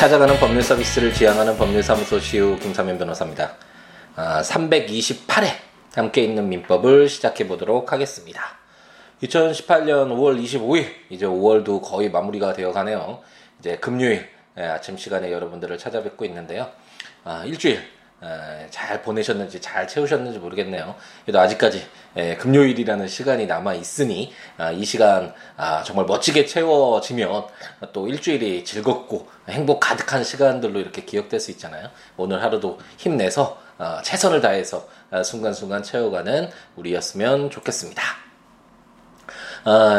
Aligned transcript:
찾아가는 0.00 0.34
법률 0.38 0.62
서비스를 0.62 1.12
지향하는 1.12 1.58
법률사무소 1.58 2.20
시우 2.20 2.58
김사면 2.58 2.96
변호사입니다. 2.96 3.52
아, 4.16 4.40
328회 4.40 5.44
함께 5.94 6.22
있는 6.22 6.48
민법을 6.48 7.06
시작해 7.06 7.46
보도록 7.46 7.92
하겠습니다. 7.92 8.42
2018년 9.22 10.08
5월 10.08 10.42
25일 10.42 10.86
이제 11.10 11.26
5월도 11.26 11.82
거의 11.82 12.10
마무리가 12.10 12.54
되어 12.54 12.72
가네요. 12.72 13.20
이제 13.58 13.76
금요일 13.76 14.26
예, 14.56 14.62
아침 14.62 14.96
시간에 14.96 15.30
여러분들을 15.30 15.76
찾아뵙고 15.76 16.24
있는데요. 16.24 16.70
아, 17.22 17.44
일주일 17.44 17.82
잘 18.70 19.02
보내셨는지 19.02 19.60
잘 19.60 19.88
채우셨는지 19.88 20.38
모르겠네요. 20.38 20.94
그래도 21.24 21.40
아직까지 21.40 21.86
금요일이라는 22.38 23.08
시간이 23.08 23.46
남아 23.46 23.74
있으니 23.74 24.32
아, 24.58 24.70
이 24.70 24.84
시간 24.84 25.32
아, 25.56 25.82
정말 25.82 26.04
멋지게 26.06 26.44
채워지면 26.44 27.46
또 27.92 28.08
일주일이 28.08 28.64
즐겁고 28.64 29.28
행복 29.48 29.80
가득한 29.80 30.22
시간들로 30.22 30.80
이렇게 30.80 31.04
기억될 31.04 31.40
수 31.40 31.50
있잖아요. 31.52 31.88
오늘 32.16 32.42
하루도 32.42 32.78
힘내서 32.98 33.58
어, 33.78 33.98
최선을 34.04 34.42
다해서 34.42 34.86
순간순간 35.24 35.82
채워가는 35.82 36.50
우리였으면 36.76 37.48
좋겠습니다. 37.48 38.02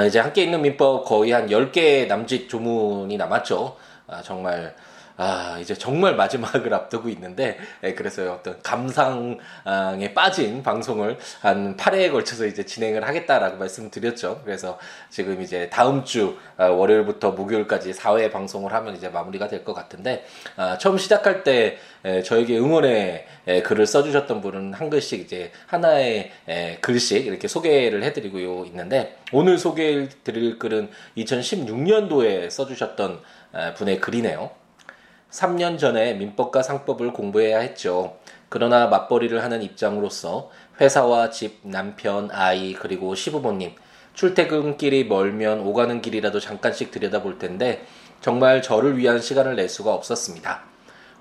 이제 0.08 0.20
함께 0.20 0.44
있는 0.44 0.62
민법 0.62 1.06
거의 1.06 1.32
한 1.32 1.48
10개 1.48 2.08
남짓 2.08 2.50
조문이 2.50 3.18
남았죠. 3.18 3.78
정말 4.24 4.76
아, 5.18 5.58
이제 5.60 5.74
정말 5.74 6.16
마지막을 6.16 6.74
앞두고 6.74 7.10
있는데, 7.10 7.58
예, 7.84 7.94
그래서 7.94 8.34
어떤 8.34 8.62
감상에 8.62 10.14
빠진 10.14 10.64
방송을 10.64 11.18
한 11.42 11.78
8회에 11.78 12.12
걸쳐서 12.12 12.46
이제 12.46 12.66
진행을 12.66 13.08
하겠다라고 13.08 13.58
말씀드렸죠. 13.58 14.42
그래서 14.44 14.78
지금 15.10 15.42
이제 15.42 15.70
다음 15.70 16.04
주 16.04 16.38
아, 16.58 16.66
월요일부터 16.66 17.32
목요일까지 17.32 17.92
4회 17.94 18.32
방송을 18.32 18.74
하면 18.74 18.96
이제 18.96 19.10
마무리가 19.10 19.48
될 19.48 19.62
것 19.64 19.74
같은데, 19.74 20.26
아, 20.56 20.78
처음 20.80 20.98
시작할 20.98 21.44
때 21.44 21.78
에, 22.04 22.24
저에게 22.24 22.58
응원의 22.58 23.28
에, 23.48 23.62
글을 23.62 23.86
써주셨던 23.86 24.42
분은 24.42 24.74
한 24.74 24.90
글씩 24.90 25.20
이제 25.20 25.52
하나의 25.68 26.32
에, 26.48 26.78
글씩 26.82 27.28
이렇게 27.28 27.48
소개를 27.48 28.02
해드리고 28.04 28.66
있는데, 28.66 29.18
오늘 29.32 29.58
소개해 29.60 30.10
드릴 30.24 30.58
글은 30.58 30.90
2016년도에 31.18 32.50
써주셨던 32.50 33.20
분의 33.76 34.00
글이네요. 34.00 34.50
3년 35.32 35.80
전에 35.80 36.14
민법과 36.14 36.62
상법을 36.62 37.14
공부해야 37.14 37.60
했죠. 37.60 38.18
그러나 38.50 38.88
맞벌이를 38.88 39.42
하는 39.44 39.62
입장으로서 39.62 40.52
회사와 40.80 41.30
집, 41.30 41.60
남편, 41.64 42.30
아이, 42.32 42.74
그리고 42.74 43.16
시부모님, 43.16 43.74
출퇴근길이 44.14 45.06
멀면 45.06 45.62
오가는 45.62 46.02
길이라도 46.02 46.40
잠깐씩 46.40 46.92
들여다볼 46.92 47.40
텐데 47.40 47.86
정말 48.20 48.62
저를 48.62 48.98
위한 48.98 49.22
시간을 49.22 49.56
낼 49.56 49.70
수가 49.70 49.94
없었습니다. 49.94 50.64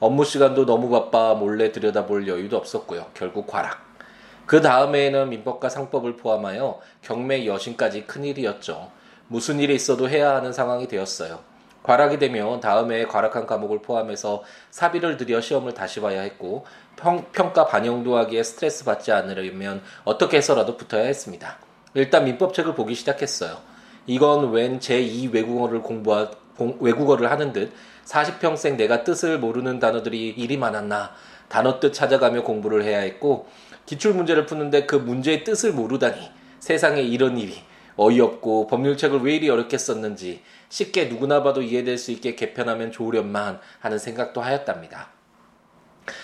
업무 0.00 0.24
시간도 0.24 0.66
너무 0.66 0.90
바빠 0.90 1.34
몰래 1.34 1.70
들여다볼 1.70 2.26
여유도 2.26 2.56
없었고요. 2.56 3.06
결국 3.14 3.46
과락. 3.46 3.78
그 4.46 4.60
다음에는 4.60 5.28
민법과 5.28 5.68
상법을 5.68 6.16
포함하여 6.16 6.80
경매 7.02 7.46
여신까지 7.46 8.06
큰일이었죠. 8.06 8.90
무슨 9.28 9.60
일이 9.60 9.76
있어도 9.76 10.08
해야 10.08 10.34
하는 10.34 10.52
상황이 10.52 10.88
되었어요. 10.88 11.49
과락이 11.82 12.18
되면 12.18 12.60
다음에 12.60 13.04
과락한 13.06 13.46
과목을 13.46 13.80
포함해서 13.80 14.42
사비를 14.70 15.16
들여 15.16 15.40
시험을 15.40 15.74
다시 15.74 16.00
봐야 16.00 16.20
했고 16.20 16.64
평, 16.96 17.24
평가 17.32 17.66
반영도 17.66 18.16
하기에 18.16 18.42
스트레스 18.42 18.84
받지 18.84 19.12
않으려면 19.12 19.82
어떻게 20.04 20.36
해서라도 20.36 20.76
붙어야 20.76 21.04
했습니다. 21.04 21.58
일단 21.94 22.24
민법책을 22.24 22.74
보기 22.74 22.94
시작했어요. 22.94 23.56
이건 24.06 24.52
웬 24.52 24.78
제2 24.78 25.32
외국어를 25.32 25.82
공부하, 25.82 26.30
공, 26.56 26.76
외국어를 26.80 27.30
하는 27.30 27.52
듯 27.52 27.72
40평생 28.04 28.76
내가 28.76 29.04
뜻을 29.04 29.38
모르는 29.38 29.78
단어들이 29.78 30.28
일이 30.30 30.56
많았나 30.56 31.12
단어 31.48 31.80
뜻 31.80 31.92
찾아가며 31.92 32.42
공부를 32.42 32.84
해야 32.84 33.00
했고 33.00 33.46
기출 33.86 34.14
문제를 34.14 34.46
푸는데 34.46 34.86
그 34.86 34.96
문제의 34.96 35.44
뜻을 35.44 35.72
모르다니 35.72 36.30
세상에 36.60 37.00
이런 37.00 37.38
일이 37.38 37.56
어이없고 37.96 38.66
법률책을 38.68 39.20
왜 39.20 39.36
이리 39.36 39.50
어렵게 39.50 39.76
썼는지 39.76 40.42
쉽게 40.70 41.06
누구나 41.06 41.42
봐도 41.42 41.60
이해될 41.60 41.98
수 41.98 42.12
있게 42.12 42.34
개편하면 42.34 42.90
좋으련만 42.92 43.60
하는 43.80 43.98
생각도 43.98 44.40
하였답니다. 44.40 45.10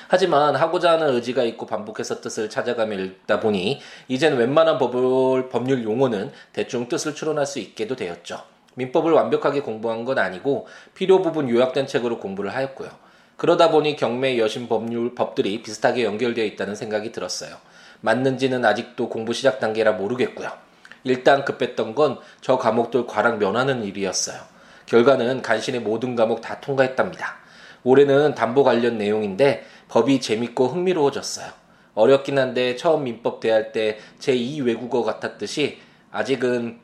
하지만 0.09 0.57
하고자 0.57 0.93
하는 0.93 1.15
의지가 1.15 1.43
있고 1.45 1.67
반복해서 1.67 2.21
뜻을 2.21 2.49
찾아가며 2.49 2.97
읽다 2.97 3.41
보니 3.41 3.81
이젠 4.09 4.37
웬만한 4.37 4.79
법을, 4.79 5.49
법률 5.49 5.85
용어는 5.85 6.33
대충 6.53 6.89
뜻을 6.89 7.15
추론할 7.15 7.45
수 7.45 7.59
있게도 7.59 7.97
되었죠. 7.97 8.43
민법을 8.75 9.13
완벽하게 9.13 9.61
공부한 9.61 10.05
건 10.05 10.19
아니고 10.19 10.67
필요 10.95 11.23
부분 11.23 11.49
요약된 11.49 11.87
책으로 11.87 12.19
공부를 12.19 12.55
하였고요. 12.55 12.91
그러다 13.37 13.71
보니 13.71 13.97
경매 13.97 14.39
여신 14.39 14.69
법률 14.69 15.15
법들이 15.15 15.63
비슷하게 15.63 16.05
연결되어 16.05 16.45
있다는 16.45 16.75
생각이 16.75 17.13
들었어요. 17.13 17.57
맞는지는 18.01 18.65
아직도 18.65 19.09
공부 19.09 19.33
시작 19.33 19.61
단계라 19.61 19.93
모르겠고요. 19.93 20.66
일단 21.07 21.45
급했던 21.45 21.95
건 21.95 22.19
저 22.41 22.59
과목들 22.59 23.07
과락 23.07 23.39
면하는 23.39 23.83
일이었어요. 23.83 24.41
결과는 24.87 25.43
간신히 25.43 25.79
모든 25.81 26.15
과목 26.15 26.41
다 26.41 26.61
통과했답니다. 26.61 27.37
올해는 27.83 28.35
담보 28.35 28.63
관련 28.63 28.99
내용인데 28.99 29.65
법이 29.89 30.21
재밌고 30.21 30.69
흥미로워졌어요. 30.69 31.51
어렵긴 31.95 32.39
한데 32.39 32.77
처음 32.77 33.05
민법 33.05 33.41
대할 33.41 33.73
때 33.73 33.99
제2 34.21 34.65
외국어 34.65 35.03
같았듯이 35.03 35.79
아직은 36.13 36.79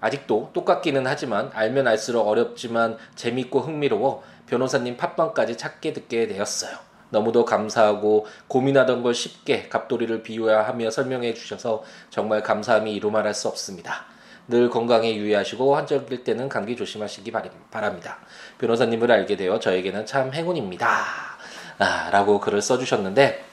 아직도 0.00 0.50
똑같기는 0.52 1.06
하지만 1.06 1.50
알면 1.54 1.86
알수록 1.86 2.26
어렵지만 2.28 2.98
재밌고 3.14 3.60
흥미로워 3.60 4.22
변호사님 4.46 4.96
팟빵까지 4.96 5.56
찾게 5.56 5.92
듣게 5.92 6.26
되었어요. 6.28 6.91
너무도 7.12 7.44
감사하고 7.44 8.26
고민하던 8.48 9.02
걸 9.02 9.14
쉽게 9.14 9.68
갑돌이를 9.68 10.22
비유하며 10.22 10.90
설명해 10.90 11.34
주셔서 11.34 11.84
정말 12.10 12.42
감사함이 12.42 12.92
이루 12.92 13.10
말할 13.10 13.34
수 13.34 13.48
없습니다. 13.48 14.06
늘 14.48 14.70
건강에 14.70 15.14
유의하시고 15.14 15.76
환절길 15.76 16.24
때는 16.24 16.48
감기 16.48 16.74
조심하시기 16.74 17.30
바랍니다. 17.70 18.18
변호사님을 18.58 19.12
알게 19.12 19.36
되어 19.36 19.60
저에게는 19.60 20.06
참 20.06 20.32
행운입니다. 20.32 20.88
아, 21.78 22.10
라고 22.10 22.40
글을 22.40 22.60
써주셨는데 22.62 23.44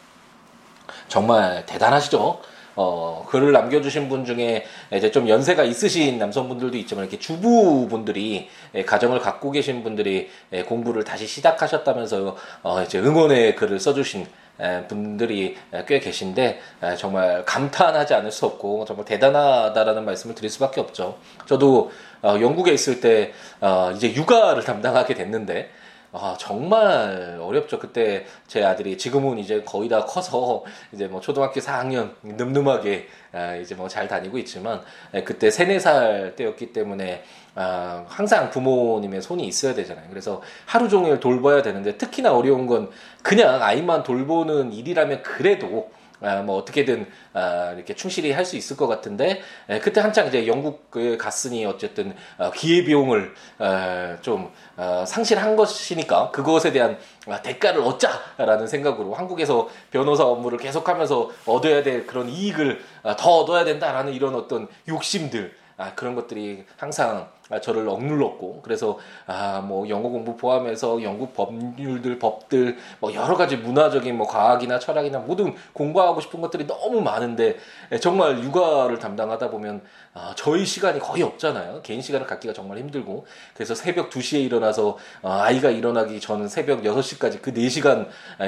정말 1.09 1.65
대단하시죠? 1.65 2.41
어, 2.81 3.25
글을 3.27 3.51
남겨주신 3.51 4.07
분 4.07 4.23
중에 4.23 4.63
이제 4.93 5.11
좀 5.11 5.27
연세가 5.27 5.65
있으신 5.65 6.17
남성분들도 6.17 6.77
있지만 6.77 7.03
이렇게 7.03 7.19
주부분들이 7.19 8.47
예, 8.73 8.85
가정을 8.85 9.19
갖고 9.19 9.51
계신 9.51 9.83
분들이 9.83 10.29
예, 10.53 10.63
공부를 10.63 11.03
다시 11.03 11.27
시작하셨다면서 11.27 12.37
어, 12.63 12.81
이제 12.81 12.97
응원의 12.97 13.57
글을 13.57 13.81
써주신 13.81 14.25
예, 14.61 14.85
분들이 14.87 15.57
꽤 15.87 15.99
계신데 15.99 16.61
정말 16.97 17.43
감탄하지 17.43 18.13
않을 18.13 18.31
수 18.31 18.45
없고 18.45 18.85
정말 18.85 19.05
대단하다라는 19.05 20.05
말씀을 20.05 20.33
드릴 20.33 20.49
수밖에 20.49 20.79
없죠. 20.79 21.17
저도 21.47 21.91
어, 22.21 22.37
영국에 22.39 22.71
있을 22.71 23.01
때 23.01 23.33
어, 23.59 23.91
이제 23.93 24.13
육아를 24.13 24.63
담당하게 24.65 25.15
됐는데 25.15 25.69
아, 26.11 26.35
정말 26.39 27.37
어렵죠. 27.39 27.77
그때 27.77 28.25
제 28.47 28.63
아들이 28.63 28.97
지금은 28.97 29.37
이제 29.37 29.61
거의 29.63 29.87
다 29.89 30.05
커서 30.05 30.63
이제 30.91 31.07
뭐 31.07 31.21
초등학교 31.21 31.59
4학년 31.59 32.13
늠름하게 32.23 33.07
아, 33.31 33.55
이제 33.55 33.75
뭐 33.75 33.87
잘 33.87 34.07
다니고 34.07 34.37
있지만 34.39 34.81
예, 35.13 35.23
그때 35.23 35.51
3, 35.51 35.67
4살 35.67 36.35
때였기 36.35 36.73
때문에 36.73 37.23
아, 37.55 38.05
항상 38.07 38.49
부모님의 38.49 39.21
손이 39.21 39.45
있어야 39.45 39.73
되잖아요. 39.75 40.05
그래서 40.09 40.41
하루 40.65 40.89
종일 40.89 41.19
돌봐야 41.19 41.61
되는데 41.61 41.97
특히나 41.97 42.33
어려운 42.33 42.65
건 42.65 42.89
그냥 43.21 43.61
아이만 43.61 44.01
돌보는 44.03 44.73
일이라면 44.73 45.21
그래도 45.21 45.91
아, 45.93 45.98
뭐 46.45 46.57
어떻게든 46.57 47.09
아, 47.33 47.71
이렇게 47.75 47.95
충실히 47.95 48.31
할 48.33 48.49
수 48.49 48.57
있을 48.57 48.75
것 48.75 48.87
같은데 48.87 49.41
에, 49.69 49.79
그때 49.79 50.01
한창 50.01 50.27
이제 50.27 50.47
영국에 50.47 51.17
갔으니 51.17 51.65
어쨌든 51.65 52.15
어, 52.37 52.51
기회 52.51 52.83
비용을 52.83 53.33
어, 53.59 54.17
좀 54.21 54.51
어, 54.75 55.05
상실한 55.07 55.55
것이니까 55.55 56.31
그것에 56.31 56.71
대한 56.71 56.97
아, 57.27 57.41
대가를 57.41 57.81
얻자라는 57.81 58.67
생각으로 58.67 59.13
한국에서 59.13 59.69
변호사 59.91 60.25
업무를 60.25 60.57
계속하면서 60.57 61.31
얻어야 61.45 61.83
될 61.83 62.07
그런 62.07 62.27
이익을 62.27 62.83
아, 63.03 63.15
더 63.15 63.37
얻어야 63.37 63.63
된다라는 63.63 64.13
이런 64.13 64.35
어떤 64.35 64.67
욕심들 64.87 65.55
아, 65.77 65.93
그런 65.95 66.15
것들이 66.15 66.65
항상 66.77 67.17
아, 67.17 67.38
저를 67.61 67.87
억눌렀고 67.87 68.61
그래서 68.61 68.97
아 69.27 69.59
뭐 69.69 69.87
영어 69.89 70.09
공부 70.09 70.35
포함해서 70.35 71.01
영국 71.03 71.33
법률들 71.33 72.19
법들 72.19 72.77
뭐 72.99 73.13
여러 73.13 73.35
가지 73.35 73.57
문화적인 73.57 74.17
뭐 74.17 74.27
과학이나 74.27 74.79
철학이나 74.79 75.19
모든 75.19 75.55
공부하고 75.73 76.21
싶은 76.21 76.41
것들이 76.41 76.65
너무 76.67 77.01
많은데 77.01 77.57
예, 77.91 77.99
정말 77.99 78.41
육아를 78.43 78.99
담당하다 78.99 79.49
보면 79.49 79.81
아, 80.13 80.33
저희 80.35 80.65
시간이 80.65 80.99
거의 80.99 81.21
없잖아요. 81.23 81.81
개인 81.83 82.01
시간을 82.01 82.25
갖기가 82.25 82.53
정말 82.53 82.79
힘들고. 82.79 83.25
그래서 83.53 83.75
새벽 83.75 84.09
2시에 84.09 84.43
일어나서 84.43 84.97
아, 85.21 85.43
아이가 85.43 85.69
일어나기 85.69 86.19
전 86.19 86.47
새벽 86.47 86.81
6시까지 86.81 87.41
그 87.41 87.53
4시간 87.53 88.07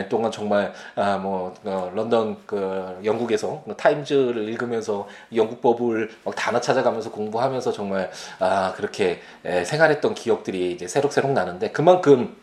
동안 0.10 0.32
정말 0.32 0.74
아뭐 0.96 1.54
어, 1.64 1.92
런던 1.94 2.38
그 2.46 3.00
영국에서 3.04 3.64
타임즈를 3.78 4.50
읽으면서 4.50 5.08
영국 5.36 5.62
법을 5.62 6.10
막 6.26 6.36
단어 6.36 6.60
찾아가면서 6.60 7.12
공부하면서 7.12 7.72
정말 7.72 8.10
아 8.40 8.74
그렇게 8.76 8.91
그렇게 8.92 9.22
생활했던 9.64 10.14
기억들이 10.14 10.74
이제 10.74 10.88
새록새록 10.88 11.32
나는데 11.32 11.72
그만큼 11.72 12.36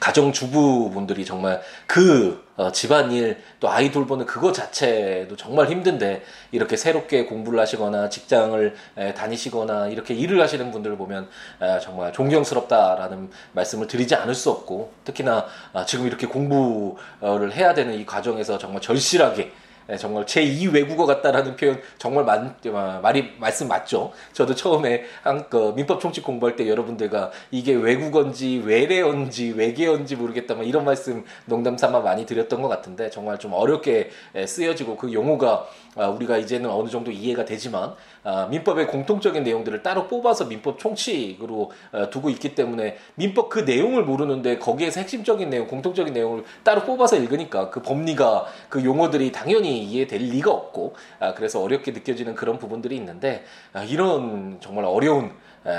가정주부분들이 0.00 1.24
정말 1.24 1.62
그 1.86 2.44
어, 2.56 2.70
집안일 2.70 3.42
또 3.58 3.70
아이 3.70 3.90
돌보는 3.90 4.26
그거 4.26 4.52
자체도 4.52 5.36
정말 5.36 5.70
힘든데 5.70 6.22
이렇게 6.50 6.76
새롭게 6.76 7.24
공부를 7.24 7.58
하시거나 7.58 8.10
직장을 8.10 8.74
에, 8.98 9.14
다니시거나 9.14 9.88
이렇게 9.88 10.12
일을 10.12 10.42
하시는 10.42 10.70
분들을 10.70 10.98
보면 10.98 11.28
에, 11.62 11.80
정말 11.80 12.12
존경스럽다라는 12.12 13.30
말씀을 13.52 13.86
드리지 13.86 14.14
않을 14.14 14.34
수 14.34 14.50
없고 14.50 14.92
특히나 15.04 15.46
아, 15.72 15.86
지금 15.86 16.06
이렇게 16.06 16.26
공부를 16.26 17.52
해야 17.54 17.72
되는 17.72 17.94
이 17.94 18.04
과정에서 18.04 18.58
정말 18.58 18.82
절실하게 18.82 19.44
네, 19.44 19.52
정말 19.98 20.24
제2 20.24 20.72
외국어 20.72 21.06
같다라는 21.06 21.56
표현 21.56 21.80
정말 21.98 22.24
만, 22.24 22.56
어, 22.66 23.00
말이 23.02 23.32
말씀 23.38 23.68
맞죠. 23.68 24.12
저도 24.32 24.54
처음에 24.54 25.04
한, 25.22 25.48
그 25.48 25.72
민법 25.76 26.00
총칙 26.00 26.24
공부할 26.24 26.56
때 26.56 26.68
여러분들과 26.68 27.30
이게 27.50 27.74
외국어인지 27.74 28.62
외래어인지 28.64 29.54
외계어인지 29.56 30.16
모르겠다 30.16 30.54
뭐 30.54 30.64
이런 30.64 30.84
말씀 30.84 31.24
농담 31.46 31.76
삼아 31.76 32.00
많이 32.00 32.26
드렸던 32.26 32.62
것 32.62 32.68
같은데 32.68 33.10
정말 33.10 33.38
좀 33.38 33.52
어렵게 33.52 34.10
쓰여지고 34.46 34.96
그 34.96 35.12
용어가 35.12 35.66
아, 35.94 36.06
우리가 36.06 36.38
이제는 36.38 36.70
어느 36.70 36.88
정도 36.88 37.10
이해가 37.10 37.44
되지만 37.44 37.94
아, 38.24 38.46
민법의 38.50 38.86
공통적인 38.86 39.42
내용들을 39.42 39.82
따로 39.82 40.06
뽑아서 40.06 40.44
민법 40.44 40.78
총칙으로 40.78 41.72
어, 41.90 42.10
두고 42.10 42.30
있기 42.30 42.54
때문에 42.54 42.96
민법 43.16 43.48
그 43.48 43.60
내용을 43.60 44.04
모르는데 44.04 44.58
거기에서 44.58 45.00
핵심적인 45.00 45.50
내용, 45.50 45.66
공통적인 45.66 46.14
내용을 46.14 46.44
따로 46.62 46.82
뽑아서 46.82 47.16
읽으니까 47.16 47.70
그 47.70 47.82
법리가 47.82 48.46
그 48.68 48.84
용어들이 48.84 49.32
당연히 49.32 49.82
이해될 49.82 50.20
리가 50.20 50.52
없고 50.52 50.94
아, 51.18 51.34
그래서 51.34 51.60
어렵게 51.60 51.90
느껴지는 51.90 52.36
그런 52.36 52.58
부분들이 52.58 52.96
있는데 52.96 53.44
이런 53.88 54.58
정말 54.60 54.84
어려운 54.84 55.32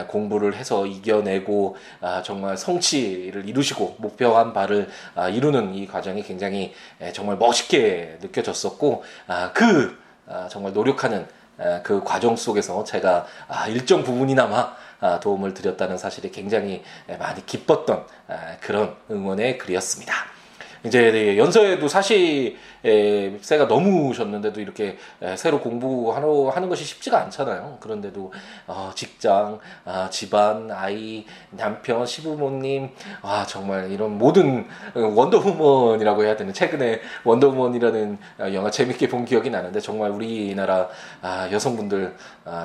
공부를 0.07 0.55
해서 0.55 0.85
이겨내고 0.85 1.75
정말 2.23 2.57
성취를 2.57 3.47
이루시고 3.47 3.95
목표한 3.99 4.53
바를 4.53 4.87
이루는 5.33 5.75
이 5.75 5.87
과정이 5.87 6.23
굉장히 6.23 6.73
정말 7.13 7.37
멋있게 7.37 8.17
느껴졌었고 8.21 9.03
그 9.53 9.97
아, 10.25 10.47
정말 10.47 10.71
노력하는 10.73 11.27
그 11.83 12.03
과정 12.03 12.35
속에서 12.35 12.83
제가 12.83 13.25
아, 13.47 13.67
일정 13.67 14.03
부분이나마 14.03 14.75
아, 14.99 15.19
도움을 15.19 15.53
드렸다는 15.53 15.97
사실이 15.97 16.31
굉장히 16.31 16.83
많이 17.19 17.45
기뻤던 17.45 18.05
그런 18.61 18.95
응원의 19.11 19.57
글이었습니다. 19.57 20.13
이제 20.85 21.11
네, 21.11 21.37
연서에도 21.37 21.87
사실 21.87 22.57
세가 23.41 23.65
넘으셨는데도 23.65 24.59
이렇게 24.59 24.97
새로 25.37 25.61
공부하러 25.61 26.49
하는 26.49 26.67
것이 26.67 26.83
쉽지가 26.83 27.21
않잖아요. 27.21 27.77
그런데도 27.79 28.33
어, 28.67 28.91
직장, 28.93 29.59
아, 29.85 30.09
집안, 30.09 30.69
아이, 30.71 31.25
남편, 31.51 32.05
시부모님, 32.05 32.89
아 33.21 33.45
정말 33.47 33.91
이런 33.91 34.17
모든 34.17 34.67
원더우먼이라고 34.93 36.23
해야 36.25 36.35
되는 36.35 36.53
최근에 36.53 36.99
원더우먼이라는 37.23 38.17
영화 38.53 38.69
재밌게 38.69 39.07
본 39.07 39.23
기억이 39.23 39.49
나는데 39.49 39.79
정말 39.79 40.11
우리나라 40.11 40.89
아, 41.21 41.49
여성분들 41.49 42.13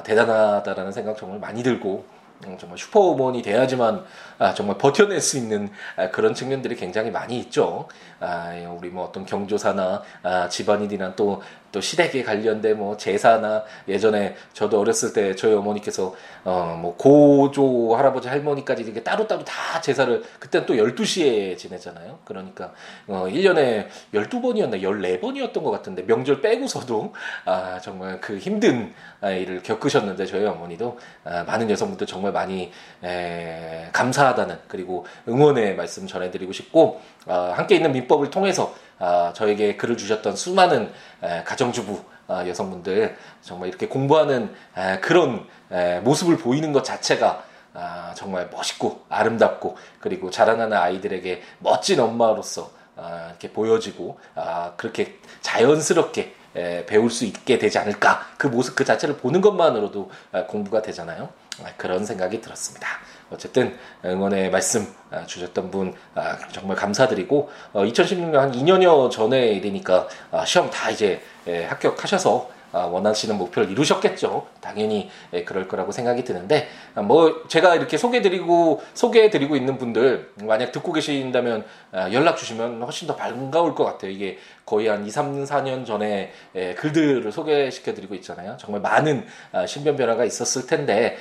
대단하다라는 0.04 0.90
생각 0.90 1.16
정말 1.16 1.38
많이 1.38 1.62
들고 1.62 2.04
음, 2.17 2.17
정말 2.58 2.78
슈퍼우먼이 2.78 3.42
돼야지만 3.42 4.04
아, 4.38 4.54
정말 4.54 4.78
버텨낼 4.78 5.20
수 5.20 5.36
있는 5.38 5.70
아, 5.96 6.10
그런 6.10 6.34
측면들이 6.34 6.76
굉장히 6.76 7.10
많이 7.10 7.38
있죠. 7.40 7.88
아, 8.20 8.52
우리 8.78 8.90
뭐 8.90 9.04
어떤 9.04 9.26
경조사나 9.26 10.02
아, 10.22 10.48
집안일이나 10.48 11.14
또, 11.16 11.42
또 11.72 11.80
시댁에 11.80 12.22
관련된 12.22 12.78
뭐 12.78 12.96
제사나 12.96 13.64
예전에 13.86 14.34
저도 14.52 14.80
어렸을 14.80 15.12
때 15.12 15.34
저희 15.34 15.54
어머니께서 15.54 16.14
어, 16.44 16.78
뭐 16.80 16.96
고조 16.96 17.94
할아버지 17.96 18.28
할머니까지 18.28 18.82
이렇게 18.82 19.02
따로따로 19.02 19.44
다 19.44 19.80
제사를 19.80 20.22
그때는 20.38 20.66
또 20.66 20.74
12시에 20.74 21.56
지내잖아요. 21.58 22.20
그러니까 22.24 22.72
어, 23.06 23.26
1년에 23.28 23.88
12번이었나 24.14 24.82
14번이었던 24.82 25.62
것 25.62 25.70
같은데 25.70 26.04
명절 26.06 26.40
빼고서도 26.40 27.12
아, 27.44 27.78
정말 27.82 28.20
그 28.20 28.38
힘든 28.38 28.94
일을 29.22 29.62
겪으셨는데 29.62 30.26
저희 30.26 30.44
어머니도 30.46 30.98
아, 31.24 31.44
많은 31.44 31.70
여성분들 31.70 32.06
정말 32.06 32.32
많이 32.32 32.72
에, 33.02 33.88
감사하다는 33.92 34.58
그리고 34.68 35.06
응원의 35.28 35.76
말씀 35.76 36.06
전해드리고 36.06 36.52
싶고 36.52 37.00
아, 37.26 37.52
함께 37.54 37.76
있는 37.76 37.92
민법을 37.92 38.30
통해서 38.30 38.74
아, 38.98 39.32
저에게 39.34 39.76
글을 39.76 39.96
주셨던 39.96 40.36
수많은 40.36 40.92
에, 41.22 41.42
가정주부 41.44 42.02
아, 42.26 42.46
여성분들 42.46 43.16
정말 43.40 43.68
이렇게 43.68 43.88
공부하는 43.88 44.54
에, 44.76 45.00
그런 45.00 45.46
에, 45.70 46.00
모습을 46.00 46.36
보이는 46.36 46.72
것 46.72 46.84
자체가 46.84 47.44
아, 47.74 48.12
정말 48.16 48.48
멋있고 48.50 49.04
아름답고 49.08 49.76
그리고 50.00 50.30
자라나는 50.30 50.76
아이들에게 50.76 51.42
멋진 51.60 52.00
엄마로서 52.00 52.70
아, 52.96 53.28
이렇게 53.30 53.52
보여지고 53.52 54.18
아, 54.34 54.72
그렇게 54.76 55.18
자연스럽게 55.40 56.34
에, 56.56 56.86
배울 56.86 57.10
수 57.10 57.24
있게 57.24 57.58
되지 57.58 57.78
않을까 57.78 58.26
그 58.36 58.46
모습 58.46 58.74
그 58.74 58.84
자체를 58.84 59.16
보는 59.18 59.40
것만으로도 59.40 60.10
아, 60.32 60.44
공부가 60.46 60.82
되잖아요 60.82 61.28
아, 61.62 61.72
그런 61.76 62.04
생각이 62.04 62.40
들었습니다. 62.40 62.88
어쨌든 63.30 63.76
응원의 64.04 64.50
말씀 64.50 64.86
아, 65.10 65.24
주셨던 65.26 65.70
분 65.70 65.94
아, 66.14 66.36
정말 66.52 66.76
감사드리고 66.76 67.50
2016년 67.74 68.34
어, 68.34 68.40
한 68.40 68.52
2년여 68.52 69.10
전에 69.10 69.48
일이니까 69.52 70.08
시험 70.46 70.70
다 70.70 70.90
이제 70.90 71.20
예, 71.46 71.64
합격하셔서 71.64 72.50
아, 72.50 72.57
원하시는 72.72 73.36
목표를 73.36 73.70
이루셨겠죠. 73.70 74.46
당연히 74.60 75.10
예, 75.32 75.44
그럴 75.44 75.68
거라고 75.68 75.92
생각이 75.92 76.24
드는데 76.24 76.68
아, 76.94 77.02
뭐 77.02 77.42
제가 77.48 77.74
이렇게 77.74 77.96
소개드리고 77.96 78.82
소개해드리고 78.94 79.56
있는 79.56 79.78
분들 79.78 80.32
만약 80.42 80.72
듣고 80.72 80.92
계신다면 80.92 81.64
아, 81.92 82.12
연락 82.12 82.36
주시면 82.36 82.82
훨씬 82.82 83.08
더 83.08 83.16
반가울 83.16 83.74
것 83.74 83.84
같아요. 83.84 84.10
이게 84.10 84.38
거의 84.66 84.88
한 84.88 85.06
2, 85.06 85.10
3, 85.10 85.44
4년 85.44 85.86
전에 85.86 86.32
예, 86.54 86.74
글들을 86.74 87.30
소개시켜드리고 87.32 88.14
있잖아요. 88.16 88.56
정말 88.58 88.82
많은 88.82 89.26
신변 89.66 89.96
변화가 89.96 90.24
있었을 90.24 90.66
텐데 90.66 91.16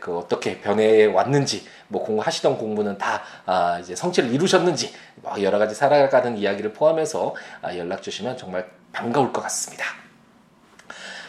그 0.00 0.16
어떻게 0.16 0.60
변해 0.60 1.04
왔는지 1.04 1.66
뭐 1.88 2.02
공부하시던 2.02 2.56
공부는 2.56 2.96
다 2.96 3.22
이제 3.80 3.94
성취를 3.94 4.32
이루셨는지 4.32 4.94
뭐 5.16 5.42
여러 5.42 5.58
가지 5.58 5.74
살아가는 5.74 6.38
이야기를 6.38 6.72
포함해서 6.72 7.34
연락 7.76 8.02
주시면 8.02 8.38
정말 8.38 8.66
반가울 8.92 9.32
것 9.32 9.42
같습니다. 9.42 10.05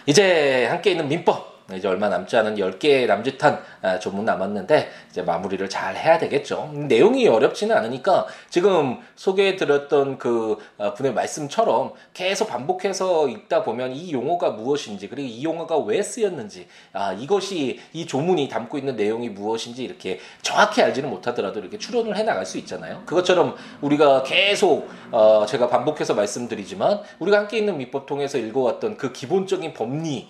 이제 0.07 0.65
함께 0.67 0.91
있는 0.91 1.07
민법 1.07 1.56
이제 1.75 1.87
얼마 1.87 2.07
남지 2.07 2.37
않은 2.37 2.55
10개의 2.55 3.07
남짓한 3.07 3.61
아, 3.81 3.99
조문 3.99 4.23
남았는데 4.23 4.89
이제 5.09 5.21
마무리를 5.21 5.67
잘 5.69 5.97
해야 5.97 6.17
되겠죠. 6.17 6.71
내용이 6.73 7.27
어렵지는 7.27 7.75
않으니까 7.75 8.25
지금 8.49 8.99
소개해 9.15 9.57
드렸던 9.57 10.17
그 10.17 10.57
아, 10.77 10.93
분의 10.93 11.13
말씀처럼 11.13 11.91
계속 12.13 12.47
반복해서 12.47 13.27
읽다 13.27 13.63
보면 13.63 13.91
이 13.91 14.13
용어가 14.13 14.51
무엇인지 14.51 15.09
그리고 15.09 15.27
이 15.27 15.43
용어가 15.43 15.77
왜 15.77 16.01
쓰였는지 16.01 16.67
아 16.93 17.11
이것이 17.11 17.79
이 17.91 18.05
조문이 18.05 18.47
담고 18.47 18.77
있는 18.77 18.95
내용이 18.95 19.29
무엇인지 19.29 19.83
이렇게 19.83 20.19
정확히 20.41 20.81
알지는 20.81 21.09
못하더라도 21.09 21.59
이렇게 21.59 21.77
추론을 21.77 22.15
해 22.15 22.23
나갈 22.23 22.45
수 22.45 22.57
있잖아요. 22.59 23.03
그것처럼 23.05 23.55
우리가 23.81 24.23
계속 24.23 24.89
어 25.11 25.45
제가 25.45 25.67
반복해서 25.67 26.13
말씀드리지만 26.13 27.01
우리가 27.19 27.39
함께 27.39 27.57
있는 27.57 27.77
민법 27.77 28.05
통해서 28.05 28.37
읽어왔던 28.37 28.95
그 28.95 29.11
기본적인 29.11 29.73
법리 29.73 30.29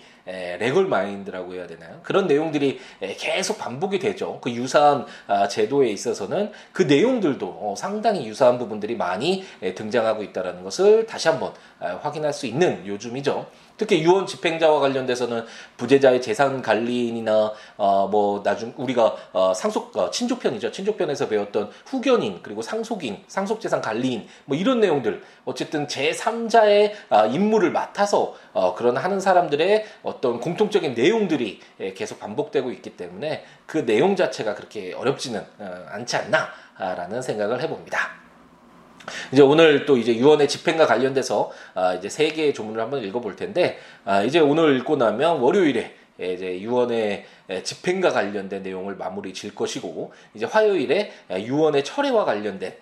레걸 0.58 0.86
마인드라고 0.86 1.54
해야 1.54 1.66
되나요? 1.66 2.00
그런 2.02 2.26
내용들이 2.26 2.78
계속 3.18 3.56
반복이 3.58 3.98
되죠. 3.98 4.38
그 4.42 4.50
유사한 4.50 5.06
아, 5.26 5.48
제도에 5.48 5.88
있어서는 5.88 6.52
그 6.72 6.82
내용들도 6.82 7.46
어, 7.46 7.74
상당히 7.76 8.26
유사한 8.26 8.58
부분들이 8.58 8.94
많이 8.94 9.44
등장하고 9.74 10.22
있다는 10.22 10.62
것을 10.62 11.06
다시 11.06 11.28
한번 11.28 11.52
아, 11.80 11.98
확인할 12.02 12.32
수 12.32 12.46
있는 12.46 12.86
요즘이죠. 12.86 13.46
특히 13.78 14.02
유언 14.02 14.26
집행자와 14.26 14.80
관련돼서는 14.80 15.46
부재자의 15.78 16.20
재산 16.20 16.60
관리인이나 16.60 17.52
어 17.76 18.08
뭐 18.08 18.42
나중 18.42 18.72
우리가 18.76 19.14
어 19.32 19.54
상속 19.54 19.96
어 19.96 20.10
친족편이죠 20.10 20.70
친족편에서 20.72 21.28
배웠던 21.28 21.70
후견인 21.86 22.40
그리고 22.42 22.62
상속인 22.62 23.24
상속재산 23.28 23.80
관리인 23.80 24.26
뭐 24.44 24.56
이런 24.56 24.80
내용들 24.80 25.22
어쨌든 25.44 25.86
제3자의 25.86 26.92
아, 27.10 27.26
임무를 27.26 27.70
맡아서 27.70 28.34
어 28.52 28.74
그런 28.74 28.96
하는 28.96 29.20
사람들의 29.20 29.86
어떤 30.02 30.40
공통적인 30.40 30.94
내용들이 30.94 31.60
예, 31.80 31.92
계속 31.94 32.18
반복되고 32.18 32.70
있기 32.72 32.96
때문에 32.96 33.44
그 33.66 33.84
내용 33.84 34.16
자체가 34.16 34.54
그렇게 34.54 34.94
어렵지는 34.94 35.44
어, 35.58 35.86
않지 35.90 36.16
않나라는 36.16 37.22
생각을 37.22 37.62
해봅니다. 37.62 38.27
이제 39.32 39.42
오늘 39.42 39.86
또 39.86 39.96
이제 39.96 40.14
유언의 40.14 40.48
집행과 40.48 40.86
관련돼서 40.86 41.50
아 41.74 41.94
이제 41.94 42.08
세 42.08 42.28
개의 42.28 42.54
조문을 42.54 42.80
한번 42.80 43.02
읽어볼 43.04 43.36
텐데 43.36 43.78
아 44.04 44.22
이제 44.22 44.38
오늘 44.38 44.76
읽고 44.78 44.96
나면 44.96 45.40
월요일에 45.40 45.94
이제 46.18 46.60
유언의 46.60 47.26
집행과 47.62 48.10
관련된 48.10 48.62
내용을 48.62 48.96
마무리 48.96 49.32
질 49.32 49.54
것이고 49.54 50.12
이제 50.34 50.46
화요일에 50.46 51.12
유언의 51.30 51.84
철회와 51.84 52.24
관련된 52.24 52.74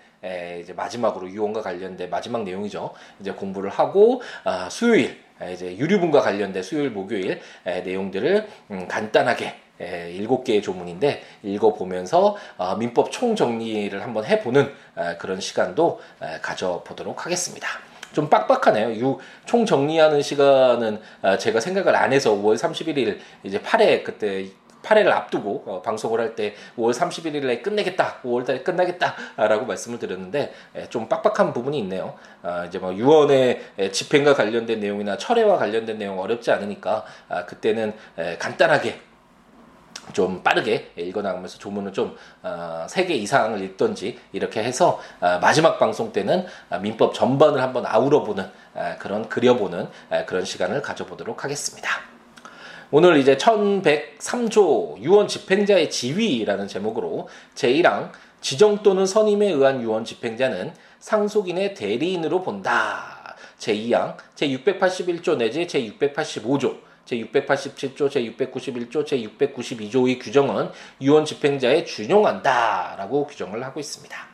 이제 0.61 0.73
마지막으로 0.75 1.29
유언과 1.29 1.61
관련된 1.61 2.09
마지막 2.09 2.43
내용이죠. 2.43 2.93
이제 3.19 3.31
공부를 3.31 3.69
하고 3.69 4.21
아 4.43 4.69
수요일 4.69 5.21
이제 5.53 5.77
유류분과 5.77 6.21
관련된 6.21 6.63
수요일 6.63 6.89
목요일 6.89 7.39
내용들을 7.63 8.47
음 8.71 8.87
간단하게 8.87 9.66
예, 9.81 10.11
일곱 10.11 10.43
개의 10.43 10.61
조문인데 10.61 11.23
읽어보면서 11.43 12.35
어, 12.57 12.75
민법 12.75 13.11
총정리를 13.11 14.01
한번 14.01 14.25
해보는 14.25 14.71
그런 15.19 15.39
시간도 15.39 15.99
가져보도록 16.41 17.25
하겠습니다. 17.25 17.67
좀 18.13 18.29
빡빡하네요. 18.29 18.93
유, 18.99 19.19
총 19.45 19.65
정리하는 19.65 20.21
시간은 20.21 20.99
제가 21.39 21.59
생각을 21.59 21.95
안 21.95 22.13
해서 22.13 22.31
5월 22.31 22.55
31일 22.55 23.19
이제 23.43 23.59
8회 23.59 24.03
그때 24.03 24.47
8회를 24.87 25.09
앞두고 25.09 25.63
어, 25.65 25.81
방송을 25.81 26.19
할 26.19 26.35
때 26.35 26.55
5월 26.77 26.93
31일에 26.93 27.63
끝내겠다, 27.63 28.21
5월달에 28.23 28.63
끝나겠다라고 28.63 29.65
말씀을 29.65 29.97
드렸는데 29.97 30.53
에, 30.75 30.89
좀 30.89 31.09
빡빡한 31.09 31.53
부분이 31.53 31.79
있네요. 31.79 32.15
아, 32.43 32.65
이제 32.65 32.77
뭐 32.77 32.93
유언의 32.93 33.91
집행과 33.91 34.33
관련된 34.35 34.79
내용이나 34.79 35.17
철회와 35.17 35.57
관련된 35.57 35.97
내용 35.97 36.19
어렵지 36.19 36.51
않으니까 36.51 37.05
아, 37.29 37.45
그때는 37.45 37.93
에, 38.17 38.37
간단하게 38.37 38.99
좀 40.13 40.43
빠르게 40.43 40.91
읽어나가면서 40.95 41.57
조문을 41.57 41.93
좀 41.93 42.15
어, 42.43 42.85
3개 42.89 43.11
이상을 43.11 43.61
읽던지 43.61 44.19
이렇게 44.31 44.63
해서 44.63 44.99
어, 45.19 45.39
마지막 45.41 45.79
방송 45.79 46.11
때는 46.11 46.45
어, 46.69 46.79
민법 46.79 47.13
전반을 47.13 47.61
한번 47.61 47.85
아우러보는 47.85 48.49
어, 48.73 48.95
그런 48.99 49.29
그려보는 49.29 49.87
어, 50.09 50.23
그런 50.25 50.45
시간을 50.45 50.81
가져보도록 50.81 51.43
하겠습니다. 51.43 51.89
오늘 52.89 53.17
이제 53.17 53.35
1103조 53.35 54.99
유언 54.99 55.27
집행자의 55.27 55.89
지위라는 55.89 56.67
제목으로 56.67 57.27
제1항 57.55 58.11
지정 58.39 58.81
또는 58.81 59.05
선임에 59.05 59.47
의한 59.47 59.81
유언 59.81 60.05
집행자는 60.05 60.73
상속인의 60.99 61.73
대리인으로 61.73 62.43
본다. 62.43 63.35
제2항 63.59 64.15
제681조 64.35 65.37
내지 65.37 65.67
제685조 65.67 66.86
제687조, 67.07 68.09
제691조, 68.37 69.05
제692조의 69.05 70.19
규정은 70.21 70.69
유언 71.01 71.25
집행자에 71.25 71.85
준용한다라고 71.85 73.27
규정을 73.27 73.63
하고 73.63 73.79
있습니다. 73.79 74.27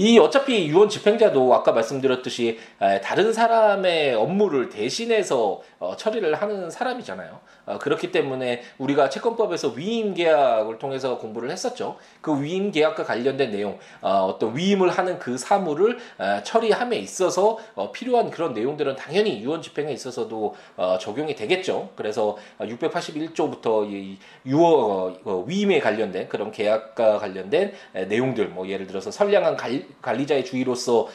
이 0.00 0.16
어차피 0.20 0.68
유언 0.68 0.88
집행자도 0.88 1.52
아까 1.54 1.72
말씀드렸듯이 1.72 2.60
다른 3.02 3.32
사람의 3.32 4.14
업무를 4.14 4.68
대신해서 4.68 5.60
어, 5.78 5.96
처리를 5.96 6.34
하는 6.34 6.70
사람이잖아요. 6.70 7.38
어, 7.66 7.78
그렇기 7.78 8.10
때문에 8.10 8.62
우리가 8.78 9.08
채권법에서 9.08 9.68
위임 9.68 10.14
계약을 10.14 10.78
통해서 10.78 11.18
공부를 11.18 11.50
했었죠. 11.50 11.96
그 12.20 12.42
위임 12.42 12.72
계약과 12.72 13.04
관련된 13.04 13.50
내용, 13.50 13.78
어, 14.00 14.36
떤 14.40 14.56
위임을 14.56 14.90
하는 14.90 15.18
그 15.18 15.38
사무를 15.38 15.98
처리함에 16.44 16.96
있어서 16.98 17.58
필요한 17.92 18.30
그런 18.30 18.54
내용들은 18.54 18.96
당연히 18.96 19.42
유언 19.42 19.62
집행에 19.62 19.92
있어서도 19.92 20.56
적용이 21.00 21.34
되겠죠. 21.34 21.90
그래서 21.94 22.36
681조부터 22.58 23.88
이 23.90 24.18
유언 24.46 25.18
위임에 25.46 25.80
관련된 25.80 26.28
그런 26.28 26.50
계약과 26.50 27.18
관련된 27.18 27.72
내용들, 28.08 28.48
뭐 28.48 28.68
예를 28.68 28.86
들어서 28.86 29.10
선량한 29.10 29.56
관리자의 30.02 30.44
주의로서 30.44 31.08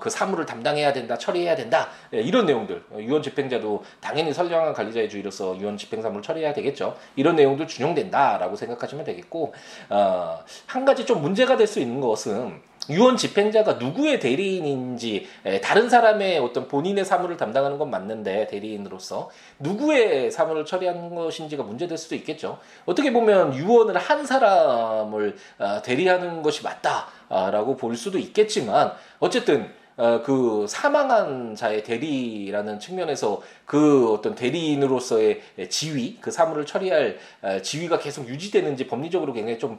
그 0.00 0.10
사무를 0.10 0.46
담당해야 0.46 0.92
된다, 0.92 1.18
처리해야 1.18 1.56
된다 1.56 1.88
예, 2.14 2.20
이런 2.20 2.46
내용들 2.46 2.82
유언 2.98 3.22
집행자도 3.22 3.84
당연히 4.08 4.32
선량한 4.32 4.72
관리자의 4.72 5.10
주의로서 5.10 5.58
유언 5.58 5.76
집행사무를 5.76 6.22
처리해야 6.22 6.54
되겠죠. 6.54 6.96
이런 7.14 7.36
내용도 7.36 7.66
준용된다라고 7.66 8.56
생각하시면 8.56 9.04
되겠고 9.04 9.52
어, 9.90 10.38
한 10.64 10.84
가지 10.86 11.04
좀 11.04 11.20
문제가 11.20 11.56
될 11.58 11.68
수 11.68 11.78
있는 11.80 12.00
것은 12.00 12.62
유언 12.88 13.18
집행자가 13.18 13.74
누구의 13.74 14.18
대리인인지 14.18 15.26
다른 15.62 15.90
사람의 15.90 16.38
어떤 16.38 16.66
본인의 16.66 17.04
사무를 17.04 17.36
담당하는 17.36 17.76
건 17.76 17.90
맞는데 17.90 18.46
대리인으로서 18.46 19.28
누구의 19.58 20.30
사무를 20.30 20.64
처리하는 20.64 21.14
것인지가 21.14 21.62
문제될 21.62 21.98
수도 21.98 22.14
있겠죠. 22.14 22.58
어떻게 22.86 23.12
보면 23.12 23.54
유언을 23.54 23.98
한 23.98 24.24
사람을 24.24 25.36
어, 25.58 25.82
대리하는 25.82 26.40
것이 26.40 26.62
맞다라고 26.64 27.76
볼 27.76 27.94
수도 27.94 28.16
있겠지만 28.16 28.92
어쨌든 29.18 29.64
어, 29.64 29.77
그 30.24 30.64
사망한 30.68 31.54
자의 31.54 31.82
대리라는 31.84 32.78
측면에서 32.80 33.42
그 33.66 34.10
어떤 34.12 34.34
대리인으로서의 34.34 35.42
지위, 35.68 36.16
그 36.20 36.30
사물을 36.30 36.64
처리할 36.64 37.18
지위가 37.62 37.98
계속 37.98 38.26
유지되는지 38.28 38.86
법리적으로 38.86 39.32
굉장히 39.34 39.58
좀 39.58 39.78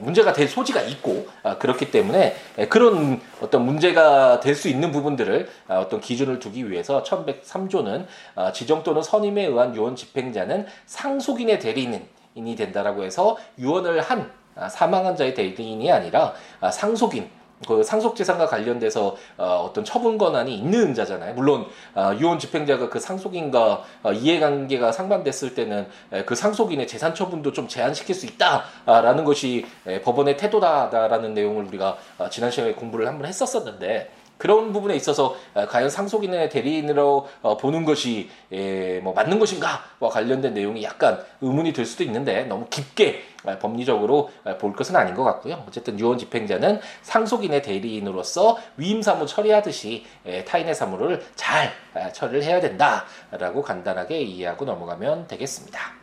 문제가 0.00 0.32
될 0.32 0.48
소지가 0.48 0.82
있고 0.82 1.26
아, 1.42 1.56
그렇기 1.56 1.90
때문에 1.90 2.34
그런 2.68 3.20
어떤 3.40 3.64
문제가 3.64 4.40
될 4.40 4.58
수 4.58 4.68
있는 4.68 4.90
부분들을 4.92 5.48
아, 5.68 5.78
어떤 5.78 6.00
기준을 6.00 6.40
두기 6.40 6.70
위해서 6.70 7.02
1103조는 7.02 8.06
아, 8.34 8.52
지정 8.52 8.82
또는 8.82 9.00
선임에 9.00 9.46
의한 9.46 9.74
유언 9.74 9.96
집행자는 9.96 10.66
상속인의 10.84 11.60
대리인이 11.60 12.56
된다라고 12.56 13.04
해서 13.04 13.38
유언을 13.58 14.00
한 14.00 14.30
사망한 14.68 15.16
자의 15.16 15.34
대리인이 15.34 15.90
아니라 15.90 16.34
상속인 16.72 17.30
그 17.66 17.82
상속재산과 17.82 18.46
관련돼서 18.46 19.16
어, 19.36 19.70
떤 19.74 19.84
처분 19.84 20.18
권한이 20.18 20.54
있는 20.54 20.94
자잖아요. 20.94 21.34
물론 21.34 21.66
어, 21.94 22.12
유언 22.18 22.38
집행자가 22.38 22.88
그 22.88 23.00
상속인과 23.00 23.84
어, 24.02 24.12
이해관계가 24.12 24.92
상반됐을 24.92 25.54
때는 25.54 25.86
에, 26.12 26.24
그 26.24 26.34
상속인의 26.34 26.86
재산 26.86 27.14
처분도 27.14 27.52
좀 27.52 27.66
제한시킬 27.66 28.14
수 28.14 28.26
있다라는 28.26 29.24
것이 29.24 29.66
에, 29.86 30.00
법원의 30.02 30.36
태도다라는 30.36 31.34
내용을 31.34 31.64
우리가 31.64 31.96
어, 32.18 32.28
지난 32.30 32.50
시간에 32.50 32.74
공부를 32.74 33.08
한번 33.08 33.26
했었었는데 33.26 34.10
그런 34.38 34.72
부분에 34.72 34.94
있어서 34.94 35.36
어, 35.52 35.66
과연 35.66 35.90
상속인의 35.90 36.48
대리인으로 36.48 37.28
어, 37.42 37.56
보는 37.56 37.84
것이 37.84 38.30
예, 38.52 39.00
뭐 39.00 39.12
맞는 39.12 39.38
것인가와 39.38 40.08
관련된 40.10 40.54
내용이 40.54 40.82
약간 40.84 41.22
의문이 41.40 41.72
들 41.72 41.84
수도 41.84 42.04
있는데 42.04 42.44
너무 42.44 42.66
깊게 42.70 43.22
어, 43.44 43.58
법리적으로 43.58 44.30
볼 44.58 44.72
것은 44.72 44.96
아닌 44.96 45.14
것 45.14 45.24
같고요. 45.24 45.64
어쨌든 45.68 45.98
유언 45.98 46.18
집행자는 46.18 46.80
상속인의 47.02 47.62
대리인으로서 47.62 48.58
위임 48.76 49.02
사무 49.02 49.26
처리하듯이 49.26 50.06
예, 50.26 50.44
타인의 50.44 50.74
사무를 50.74 51.22
잘 51.34 51.72
처리를 52.12 52.44
해야 52.44 52.60
된다라고 52.60 53.62
간단하게 53.62 54.20
이해하고 54.22 54.64
넘어가면 54.64 55.26
되겠습니다. 55.26 55.98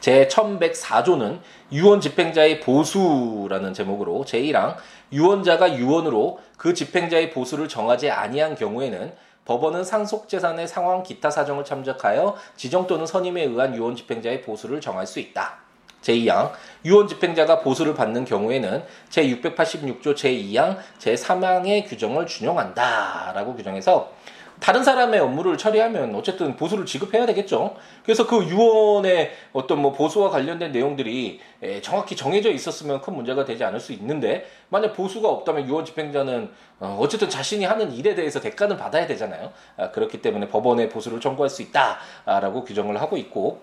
제 0.00 0.26
1104조는 0.28 1.40
유언 1.72 2.00
집행자의 2.00 2.60
보수라는 2.60 3.74
제목으로 3.74 4.24
제1항 4.26 4.76
유언자가 5.12 5.76
유언으로 5.76 6.38
그 6.56 6.74
집행자의 6.74 7.30
보수를 7.30 7.68
정하지 7.68 8.10
아니한 8.10 8.54
경우에는 8.54 9.12
법원은 9.44 9.84
상속 9.84 10.28
재산의 10.28 10.68
상황 10.68 11.02
기타 11.02 11.30
사정을 11.30 11.64
참작하여 11.64 12.36
지정 12.56 12.86
또는 12.86 13.06
선임에 13.06 13.42
의한 13.42 13.74
유언 13.74 13.96
집행자의 13.96 14.42
보수를 14.42 14.80
정할 14.80 15.06
수 15.06 15.18
있다. 15.18 15.58
제2항 16.02 16.52
유언 16.84 17.08
집행자가 17.08 17.60
보수를 17.60 17.94
받는 17.94 18.24
경우에는 18.24 18.84
제686조 19.10 20.14
제2항 20.14 20.78
제3항의 20.98 21.88
규정을 21.88 22.26
준용한다라고 22.26 23.54
규정해서 23.54 24.12
다른 24.60 24.84
사람의 24.84 25.18
업무를 25.20 25.56
처리하면 25.56 26.14
어쨌든 26.14 26.54
보수를 26.54 26.86
지급해야 26.86 27.26
되겠죠. 27.26 27.76
그래서 28.04 28.26
그 28.26 28.44
유언의 28.44 29.32
어떤 29.52 29.80
뭐 29.80 29.92
보수와 29.92 30.30
관련된 30.30 30.70
내용들이 30.70 31.40
정확히 31.82 32.14
정해져 32.14 32.50
있었으면 32.50 33.00
큰 33.00 33.14
문제가 33.14 33.44
되지 33.44 33.64
않을 33.64 33.80
수 33.80 33.92
있는데 33.94 34.46
만약 34.68 34.92
보수가 34.92 35.28
없다면 35.28 35.66
유언 35.68 35.84
집행자는 35.84 36.50
어, 36.80 36.96
어쨌든 37.00 37.28
자신이 37.28 37.64
하는 37.64 37.92
일에 37.92 38.14
대해서 38.14 38.40
대가는 38.40 38.76
받아야 38.76 39.06
되잖아요. 39.06 39.52
아, 39.76 39.90
그렇기 39.90 40.22
때문에 40.22 40.48
법원에 40.48 40.88
보수를 40.88 41.20
청구할 41.20 41.50
수 41.50 41.62
있다라고 41.62 42.64
규정을 42.64 43.00
하고 43.00 43.16
있고 43.16 43.62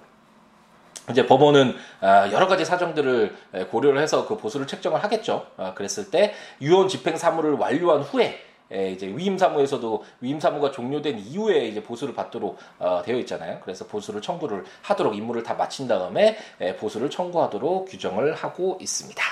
이제 1.09 1.25
법원은 1.25 1.75
아, 2.01 2.29
여러 2.31 2.47
가지 2.47 2.65
사정들을 2.65 3.35
고려를 3.71 4.01
해서 4.01 4.27
그 4.27 4.37
보수를 4.37 4.67
책정을 4.67 5.03
하겠죠. 5.03 5.47
아, 5.57 5.73
그랬을 5.73 6.11
때 6.11 6.33
유언 6.61 6.87
집행 6.87 7.17
사무를 7.17 7.53
완료한 7.53 8.01
후에 8.01 8.46
에, 8.71 8.91
이제 8.91 9.07
위임 9.07 9.37
사무에서도 9.37 10.03
위임 10.21 10.39
사무가 10.39 10.71
종료된 10.71 11.19
이후에 11.19 11.67
이제 11.67 11.81
보수를 11.81 12.13
받도록 12.13 12.57
어, 12.79 13.01
되어 13.03 13.17
있잖아요. 13.19 13.59
그래서 13.61 13.85
보수를 13.87 14.21
청구를 14.21 14.63
하도록 14.81 15.15
임무를 15.15 15.43
다 15.43 15.53
마친 15.53 15.87
다음에 15.87 16.37
에, 16.59 16.75
보수를 16.75 17.09
청구하도록 17.09 17.87
규정을 17.89 18.33
하고 18.33 18.77
있습니다. 18.81 19.23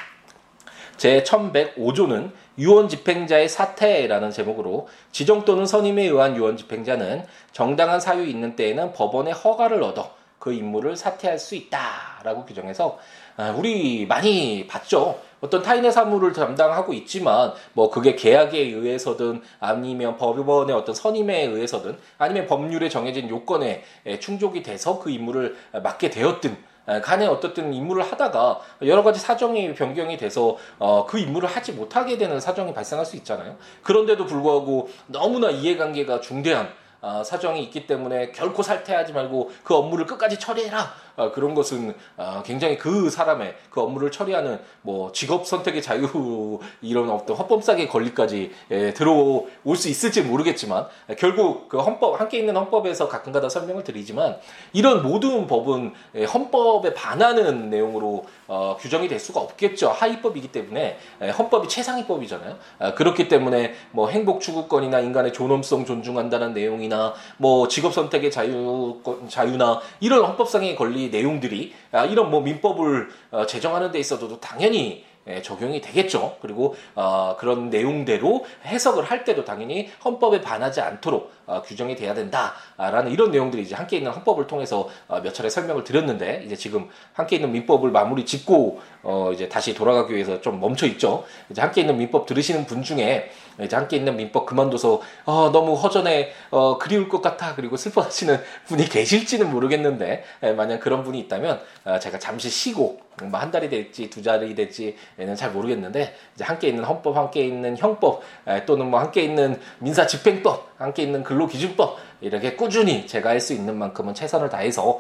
제 0.98 1.24
1105조는 1.24 2.32
유언 2.58 2.88
집행자의 2.88 3.50
사퇴라는 3.50 4.32
제목으로 4.32 4.88
지정 5.12 5.44
또는 5.44 5.66
선임에 5.66 6.04
의한 6.04 6.38
유언 6.38 6.56
집행자는 6.56 7.26
정당한 7.52 8.00
사유 8.00 8.26
있는 8.26 8.56
때에는 8.56 8.94
법원의 8.94 9.34
허가를 9.34 9.84
얻어 9.84 10.16
그 10.40 10.54
임무를 10.54 10.96
사퇴할 10.96 11.38
수 11.40 11.56
있다라고 11.56 12.46
규정해서 12.46 12.98
아, 13.36 13.50
우리 13.58 14.06
많이 14.06 14.68
봤죠. 14.68 15.20
어떤 15.42 15.62
타인의 15.62 15.92
사무를 15.92 16.34
담당하고 16.34 16.94
있지만 16.94 17.54
뭐 17.74 17.90
그게 17.90 18.16
계약에 18.16 18.58
의해서든 18.60 19.42
아니면 19.60 20.18
법원의 20.18 20.76
어떤 20.76 20.96
선임에 20.96 21.44
의해서든 21.44 21.98
아니면 22.18 22.48
법률에 22.48 22.90
정해진 22.90 23.30
요건에 23.30 23.84
충족이 24.20 24.64
돼서 24.64 25.00
그 25.00 25.10
임무를 25.10 25.56
맡게 25.84 26.10
되었든 26.10 26.58
간에 27.04 27.26
어떻든 27.26 27.74
임무를 27.74 28.04
하다가 28.04 28.60
여러 28.84 29.04
가지 29.04 29.20
사정이 29.20 29.74
변경이 29.74 30.18
돼서 30.18 30.58
어, 30.78 31.06
그 31.06 31.18
임무를 31.18 31.50
하지 31.50 31.72
못하게 31.72 32.18
되는 32.18 32.40
사정이 32.40 32.74
발생할 32.74 33.06
수 33.06 33.16
있잖아요. 33.18 33.56
그런데도 33.82 34.26
불구하고 34.26 34.90
너무나 35.08 35.50
이해관계가 35.50 36.22
중대한 36.22 36.70
어, 37.02 37.24
사정이 37.24 37.62
있기 37.66 37.86
때문에 37.86 38.32
결코 38.32 38.64
살퇴하지 38.64 39.14
말고 39.14 39.52
그 39.64 39.76
업무를 39.76 40.06
끝까지 40.06 40.40
처리해라 40.40 40.80
어, 40.80 41.05
그런 41.34 41.56
것은 41.56 41.94
어, 42.18 42.44
굉장히 42.46 42.78
그 42.78 43.10
사람의 43.10 43.56
그 43.70 43.82
업무를 43.82 44.12
처리하는 44.12 44.60
뭐 44.82 45.12
직업 45.12 45.48
선택의 45.48 45.82
자유 45.82 46.60
이런 46.82 47.10
어떤 47.10 47.36
헌법상의 47.38 47.88
권리까지 47.88 48.52
예, 48.72 48.94
들어올 48.94 49.76
수 49.76 49.90
있을지 49.90 50.22
모르겠지만 50.22 50.88
결국 51.18 51.70
그 51.70 51.80
헌법 51.80 52.20
함께 52.20 52.40
있는 52.40 52.56
헌법에서 52.56 53.08
가끔가다 53.08 53.50
설명을 53.50 53.84
드리지만 53.84 54.38
이런 54.74 55.04
모든 55.04 55.48
법은 55.48 55.94
예, 56.16 56.26
헌법에 56.26 56.94
반하는 56.94 57.70
내용으로 57.70 58.26
어, 58.48 58.78
규정이 58.80 59.08
될 59.08 59.20
수가 59.20 59.40
없겠죠. 59.40 59.90
하위법이기 59.90 60.52
때문에 60.52 60.98
예, 61.22 61.30
헌법이 61.30 61.68
최상위법이잖아요. 61.68 62.58
아, 62.80 62.94
그렇기 62.94 63.28
때문에 63.28 63.74
뭐 63.92 64.10
행복 64.10 64.42
추구권이나 64.42 65.00
인간의 65.00 65.34
존엄성 65.34 65.86
존중한다는 65.86 66.54
내용이나 66.54 67.14
뭐 67.38 67.68
직업 67.68 67.94
선택의 67.94 68.32
자유 68.32 69.00
자유나 69.28 69.82
이런 70.00 70.24
헌법상의 70.26 70.76
권리 70.76 71.05
내용들이 71.10 71.74
아, 71.92 72.06
이런 72.06 72.30
뭐 72.30 72.42
민법을 72.42 73.10
어, 73.32 73.46
제정하는 73.46 73.92
데 73.92 74.00
있어서도 74.00 74.40
당연히 74.40 75.06
예, 75.28 75.42
적용이 75.42 75.82
되겠죠. 75.82 76.38
그리고 76.40 76.76
어, 76.94 77.36
그런 77.40 77.70
내용대로 77.72 78.46
해석을 78.66 79.04
할 79.04 79.24
때도 79.24 79.44
당연히 79.44 79.90
헌법에 80.04 80.42
반하지 80.42 80.82
않도록 80.82 81.32
어, 81.46 81.62
규정이 81.62 81.96
돼야 81.96 82.14
된다라는 82.14 83.12
이런 83.12 83.32
내용들이 83.32 83.64
이제 83.64 83.76
함께 83.76 83.98
있는 83.98 84.12
헌법을 84.12 84.48
통해서 84.48 84.90
어, 85.08 85.22
몇 85.22 85.34
차례 85.34 85.50
설명을 85.50 85.84
드렸는데 85.84 86.44
이제 86.46 86.56
지금 86.56 86.90
함께 87.14 87.38
있는 87.38 87.52
민법을 87.52 87.92
마무리 87.92 88.26
짓고 88.26 88.82
어, 89.04 89.32
이제 89.34 89.48
다시 89.48 89.74
돌아가기 89.74 90.14
위해서 90.14 90.42
좀 90.42 90.60
멈춰 90.60 90.88
있죠. 90.88 91.26
이제 91.50 91.62
함께 91.62 91.82
있는 91.82 91.98
민법 91.98 92.26
들으시는 92.26 92.66
분 92.66 92.82
중에 92.82 93.32
이제 93.62 93.76
함께 93.76 93.98
있는 93.98 94.18
민법 94.18 94.46
그만둬서 94.46 95.02
어, 95.26 95.50
너무 95.52 95.76
허전해 95.76 96.32
어, 96.52 96.78
그리울 96.78 97.08
것 97.08 97.22
같아 97.22 97.56
그리고 97.56 97.78
슬퍼하시는 97.78 98.40
분이 98.66 98.90
계실지는 98.90 99.52
모르겠는데 99.52 100.24
예, 100.44 100.52
만약 100.52 100.80
그런 100.80 101.04
분이 101.04 101.20
있다면 101.20 101.62
어, 101.86 102.00
제가 102.00 102.20
잠시 102.20 102.50
쉬고 102.50 103.00
뭐한 103.24 103.52
달이 103.52 103.70
될지 103.70 104.10
두 104.10 104.22
달이 104.22 104.56
될지는 104.56 105.36
잘 105.38 105.52
모르겠는데 105.52 106.16
이제 106.36 106.44
함께 106.44 106.68
있는 106.68 106.84
헌법, 106.84 107.16
함께 107.16 107.46
있는 107.46 107.78
형법 107.78 108.22
또는 108.66 108.88
뭐 108.88 109.00
함께 109.00 109.22
있는 109.22 109.58
민사 109.80 110.06
집행법, 110.06 110.75
함께 110.78 111.04
있는 111.04 111.24
근로기준법 111.24 111.98
이렇게 112.22 112.56
꾸준히 112.56 113.08
제가 113.08 113.30
할 113.30 113.40
수 113.46 113.54
있는 113.54 113.78
만큼은 113.78 114.14
최선을 114.16 114.50
다해서 114.50 115.00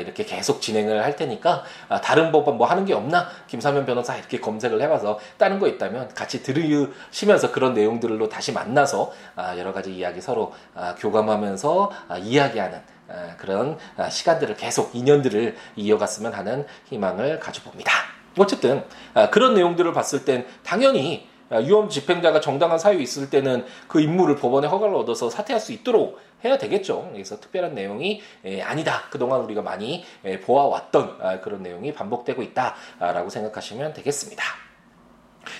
이렇게 0.00 0.24
계속 0.24 0.60
진행을 0.60 1.02
할 1.02 1.16
테니까 1.16 1.64
아, 1.88 2.00
다른 2.00 2.30
법은 2.32 2.58
뭐 2.58 2.66
하는 2.66 2.84
게 2.84 2.92
없나 2.92 3.28
김사면 3.46 3.86
변호사 3.86 4.16
이렇게 4.16 4.38
검색을 4.40 4.82
해봐서 4.82 5.18
다른 5.38 5.58
거 5.58 5.68
있다면 5.68 6.14
같이 6.14 6.42
들으시면서 6.42 7.52
그런 7.52 7.74
내용들로 7.74 8.28
다시 8.28 8.52
만나서 8.52 9.12
아, 9.36 9.56
여러 9.56 9.72
가지 9.72 9.94
이야기 9.94 10.20
서로 10.20 10.52
아, 10.74 10.94
교감하면서 10.96 11.90
이야기하는 12.20 12.98
그런 13.38 13.78
시간들을 14.10 14.56
계속 14.56 14.94
인연들을 14.94 15.56
이어갔으면 15.76 16.34
하는 16.34 16.66
희망을 16.90 17.40
가져봅니다. 17.40 17.90
어쨌든 18.36 18.84
그런 19.30 19.54
내용들을 19.54 19.92
봤을 19.92 20.24
땐 20.24 20.46
당연히 20.62 21.27
유언 21.52 21.88
집행자가 21.88 22.40
정당한 22.40 22.78
사유 22.78 23.00
있을 23.00 23.30
때는 23.30 23.64
그 23.86 24.00
임무를 24.00 24.36
법원의 24.36 24.68
허가를 24.70 24.94
얻어서 24.94 25.30
사퇴할 25.30 25.60
수 25.60 25.72
있도록 25.72 26.18
해야 26.44 26.58
되겠죠. 26.58 27.08
그래서 27.12 27.40
특별한 27.40 27.74
내용이 27.74 28.20
아니다. 28.62 29.02
그동안 29.10 29.40
우리가 29.40 29.62
많이 29.62 30.04
보아왔던 30.44 31.18
아, 31.20 31.40
그런 31.40 31.62
내용이 31.62 31.92
반복되고 31.92 32.42
있다라고 32.42 33.30
생각하시면 33.30 33.94
되겠습니다. 33.94 34.67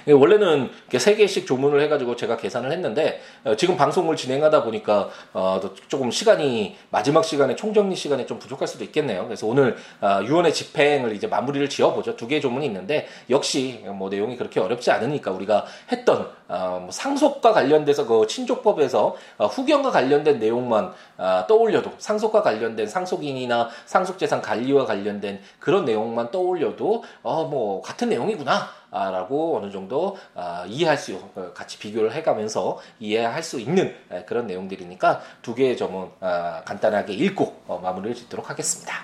예, 0.07 0.13
원래는 0.13 0.71
세 0.99 1.17
개씩 1.17 1.47
조문을 1.47 1.81
해가지고 1.83 2.17
제가 2.17 2.37
계산을 2.37 2.71
했는데 2.71 3.21
어, 3.45 3.57
지금 3.57 3.77
방송을 3.77 4.15
진행하다 4.17 4.63
보니까 4.63 5.09
어, 5.33 5.61
조금 5.89 6.11
시간이 6.11 6.77
마지막 6.91 7.25
시간에 7.25 7.57
총정리 7.57 7.97
시간에 7.97 8.27
좀 8.27 8.39
부족할 8.39 8.69
수도 8.69 8.85
있겠네요. 8.85 9.25
그래서 9.25 9.47
오늘 9.47 9.77
어, 10.01 10.21
유언의 10.25 10.55
집행을 10.55 11.15
이제 11.17 11.27
마무리를 11.27 11.69
지어보죠. 11.69 12.17
두 12.17 12.29
개의 12.29 12.41
조문이 12.41 12.67
있는데 12.67 13.09
역시 13.29 13.85
뭐 13.87 14.09
내용이 14.09 14.37
그렇게 14.37 14.61
어렵지 14.61 14.91
않으니까 14.91 15.31
우리가 15.33 15.67
했던 15.91 16.31
어, 16.49 16.79
뭐 16.83 16.91
상속과 16.91 17.53
관련돼서 17.53 18.07
그 18.07 18.27
친족법에서 18.27 19.17
어, 19.39 19.47
후견과 19.47 19.91
관련된 19.91 20.39
내용만 20.39 20.93
어, 21.19 21.45
떠올려도 21.49 21.93
상속과 21.99 22.43
관련된 22.43 22.87
상속인이나 22.87 23.69
상속재산 23.85 24.43
관리와 24.43 24.87
관련된 24.87 25.41
그런 25.59 25.85
내용만 25.85 26.31
떠올려도 26.31 27.03
어 27.23 27.49
뭐 27.49 27.81
같은 27.83 28.09
내용이구나. 28.09 28.69
아, 28.91 29.11
라고 29.11 29.59
어느 29.59 29.71
정도 29.71 30.17
아, 30.35 30.65
이해할 30.67 30.97
수 30.97 31.21
어, 31.35 31.53
같이 31.55 31.79
비교를 31.79 32.13
해가면서 32.13 32.79
이해할 33.01 33.43
수 33.43 33.61
있는 33.61 33.95
그런 34.27 34.47
내용들이니까 34.47 35.21
두 35.43 35.55
개의 35.55 35.77
점은 35.77 36.09
아, 36.21 36.63
간단하게 36.65 37.13
읽고 37.13 37.63
어, 37.67 37.81
마무리를 37.83 38.15
짓도록 38.15 38.49
하겠습니다. 38.49 38.95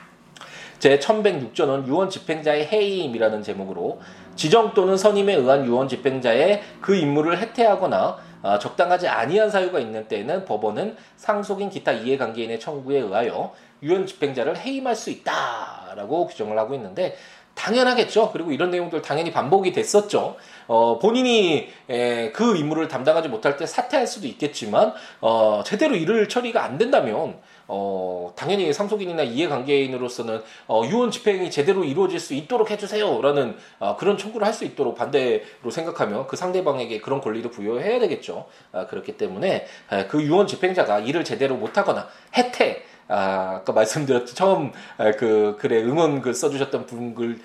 제 0.79 0.99
1106조는 0.99 1.87
유언 1.87 2.11
집행자의 2.11 2.67
해임이라는 2.67 3.43
제목으로 3.43 4.01
지정 4.37 4.75
또는 4.75 4.97
선임에 4.97 5.35
의한 5.35 5.65
유언 5.65 5.89
집행자의 5.89 6.63
그 6.81 6.95
임무를 6.95 7.39
해태하거나 7.39 8.19
어, 8.43 8.59
적당하지 8.59 9.09
아니한 9.09 9.51
사유가 9.51 9.79
있는 9.79 10.07
때에는 10.07 10.45
법원은 10.45 10.97
상속인 11.17 11.71
기타 11.71 11.93
이해관계인의 11.93 12.61
청구에 12.61 12.99
의하여 12.99 13.55
유언 13.83 14.07
집행자를 14.07 14.59
해임할 14.59 14.95
수 14.95 15.11
있다라고 15.11 16.27
규정을 16.27 16.59
하고 16.59 16.75
있는데 16.75 17.17
당연하겠죠. 17.55 18.31
그리고 18.33 18.53
이런 18.53 18.71
내용들 18.71 19.03
당연히 19.03 19.33
반복이 19.33 19.73
됐었죠. 19.73 20.37
어, 20.67 20.99
본인이 20.99 21.69
에, 21.89 22.33
그 22.33 22.57
임무를 22.57 22.89
담당하지 22.89 23.29
못할 23.29 23.57
때 23.57 23.67
사퇴할 23.67 24.07
수도 24.07 24.27
있겠지만 24.27 24.93
어, 25.21 25.63
제대로 25.65 25.95
일을 25.95 26.29
처리가 26.29 26.65
안 26.65 26.79
된다면 26.79 27.39
어, 27.67 28.33
당연히 28.37 28.73
상속인이나 28.73 29.23
이해관계인으로서는 29.23 30.43
어, 30.67 30.83
유언 30.87 31.11
집행이 31.11 31.51
제대로 31.51 31.85
이루어질 31.85 32.21
수 32.21 32.35
있도록 32.35 32.71
해주세요라는 32.71 33.57
어, 33.79 33.97
그런 33.97 34.19
청구를 34.19 34.47
할 34.47 34.55
수 34.55 34.65
있도록 34.65 34.95
반대로 34.95 35.71
생각하면 35.71 36.29
그 36.29 36.37
상대방에게 36.37 37.01
그런 37.01 37.21
권리도 37.21 37.51
부여해야 37.51 37.99
되겠죠. 37.99 38.47
아, 38.71 38.87
그렇기 38.87 39.17
때문에 39.17 39.67
에, 39.91 40.07
그 40.07 40.23
유언 40.23 40.47
집행자가 40.47 41.01
일을 41.01 41.25
제대로 41.25 41.57
못하거나 41.57 42.09
해태 42.37 42.87
아, 43.09 43.57
아까 43.61 43.73
말씀드렸듯 43.73 44.35
처음 44.35 44.73
그 45.19 45.57
글에 45.59 45.83
응원 45.83 46.21
글 46.21 46.35
써주셨던 46.35 46.87
분 46.87 47.15
글 47.15 47.39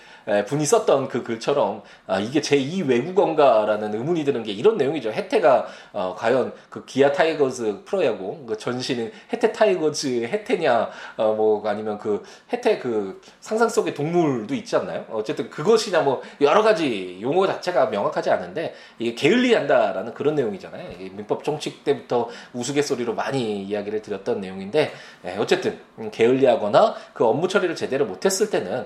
분이 0.48 0.66
썼던 0.66 1.08
그 1.08 1.24
글처럼 1.24 1.82
아, 2.06 2.20
이게 2.20 2.42
제2 2.42 2.88
외국어인가라는 2.88 3.94
의문이 3.96 4.24
드는 4.24 4.44
게 4.44 4.52
이런 4.52 4.78
내용이죠. 4.78 5.12
해태가 5.12 5.68
어, 5.94 6.16
과연 6.18 6.54
그 6.70 6.86
기아 6.86 7.12
타이거즈 7.12 7.84
프로야구 7.86 8.46
그 8.46 8.58
전신은 8.58 9.12
해태 9.34 9.52
타이거즈 9.52 10.26
해태냐 10.26 10.90
어, 11.18 11.34
뭐 11.34 11.68
아니면 11.68 11.98
그 11.98 12.24
해태 12.54 12.78
그 12.80 13.22
상상 13.40 13.70
속의 13.70 13.94
동물도 13.94 14.54
있지 14.56 14.76
않나요? 14.76 15.06
어쨌든 15.10 15.50
그것이냐 15.50 16.02
뭐 16.02 16.22
여러 16.42 16.62
가지 16.62 17.20
용어 17.22 17.48
자체가 17.48 17.88
명확하지 17.88 18.30
않은데 18.30 18.76
이게 19.00 19.16
게을리한다라는 19.16 20.14
그런 20.14 20.36
내용이잖아요. 20.36 20.90
민법 21.00 21.44
총칙 21.44 21.84
때부터 21.84 22.30
우스갯소리로 22.54 23.16
많이 23.16 23.64
이야기를 23.64 24.02
드렸던 24.02 24.42
내용인데 24.42 24.92
예, 25.26 25.36
어쨌든 25.50 25.80
게을리하거나 26.12 26.96
그 27.14 27.26
업무 27.26 27.48
처리를 27.48 27.76
제대로 27.76 28.06
못했을 28.06 28.52
때는 28.52 28.86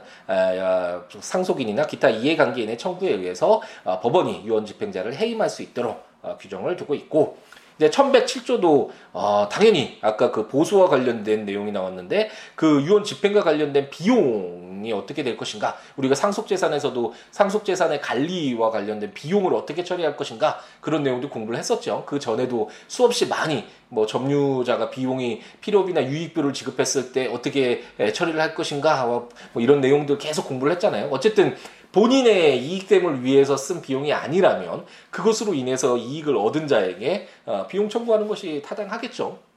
상속인이나 1.19 1.87
기타 1.87 2.09
이해관계인의 2.09 2.77
청구에 2.77 3.11
의해서 3.11 3.61
어, 3.83 3.99
법원이 3.99 4.43
유언 4.45 4.65
집행자를 4.65 5.15
해임할 5.15 5.49
수 5.49 5.61
있도록 5.61 6.05
어, 6.21 6.37
규정을 6.39 6.77
두고 6.77 6.95
있고 6.95 7.37
이제 7.77 7.89
1107조도 7.89 8.89
어, 9.11 9.49
당연히 9.51 9.97
아까 10.01 10.31
그 10.31 10.47
보수와 10.47 10.87
관련된 10.87 11.45
내용이 11.45 11.71
나왔는데 11.71 12.29
그 12.55 12.81
유언 12.83 13.03
집행과 13.03 13.41
관련된 13.41 13.89
비용 13.89 14.62
이 14.85 14.91
어떻게 14.91 15.23
될 15.23 15.37
것인가? 15.37 15.77
우리가 15.97 16.15
상속재산에서도 16.15 17.13
상속재산의 17.31 18.01
관리와 18.01 18.69
관련된 18.71 19.13
비용을 19.13 19.53
어떻게 19.53 19.83
처리할 19.83 20.17
것인가? 20.17 20.59
그런 20.81 21.03
내용도 21.03 21.29
공부를 21.29 21.59
했었죠. 21.59 22.03
그 22.05 22.19
전에도 22.19 22.69
수없이 22.87 23.27
많이 23.27 23.65
뭐 23.89 24.05
점유자가 24.05 24.89
비용이 24.89 25.41
필요비나 25.61 26.05
유익비를 26.05 26.53
지급했을 26.53 27.11
때 27.11 27.27
어떻게 27.27 27.83
처리를 28.13 28.39
할 28.39 28.55
것인가? 28.55 29.05
뭐 29.05 29.29
이런 29.57 29.81
내용들 29.81 30.17
계속 30.17 30.47
공부를 30.47 30.73
했잖아요. 30.73 31.09
어쨌든 31.11 31.55
본인의 31.93 32.65
이익됨을 32.65 33.23
위해서 33.23 33.55
쓴 33.55 33.81
비용이 33.81 34.11
아니라면 34.11 34.85
그것으로 35.11 35.53
인해서 35.53 35.95
이익을 35.95 36.35
얻은 36.35 36.67
자에게 36.67 37.27
어, 37.45 37.67
비용 37.67 37.87
청구하는 37.87 38.27
것이 38.27 38.63
타당하겠죠. 38.65 39.52